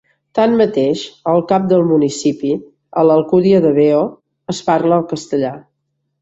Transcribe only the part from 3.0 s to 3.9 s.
a l'Alcúdia de